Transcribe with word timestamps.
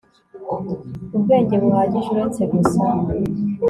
ubwenge 1.15 1.55
buhagije 1.63 2.07
uretse 2.13 2.41
gusa 2.51 2.83